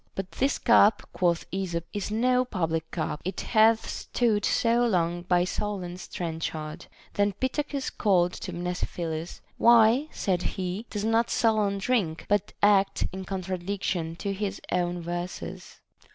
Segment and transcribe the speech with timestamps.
[0.15, 5.43] But this cup, quoth Esop, is no public cup, it hath stood so long by
[5.43, 6.87] Solon's trenchard.
[7.13, 13.25] Then Pittacus called to Mnesiphilus: Why, saith he, does not Solon drink, but act in
[13.25, 15.81] contradiction to his own verses?